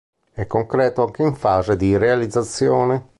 [0.33, 3.09] È concreto anche in fase di realizzazione.